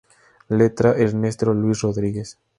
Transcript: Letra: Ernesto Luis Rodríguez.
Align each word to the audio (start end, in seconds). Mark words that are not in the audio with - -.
Letra: 0.49 0.95
Ernesto 0.97 1.53
Luis 1.53 1.81
Rodríguez. 1.81 2.39